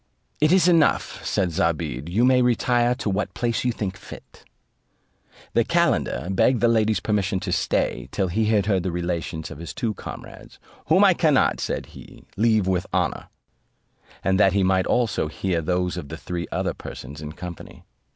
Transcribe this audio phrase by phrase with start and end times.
[0.39, 4.43] "It is enough," said Zobeide; "you may retire to what place you think fit."
[5.53, 9.59] The calender begged the ladies' permission to stay till he had heard the relations of
[9.59, 13.27] his two comrades, "Whom I cannot," said he, "leave with honour;"
[14.23, 17.83] and that he might also hear those of the three other persons in company.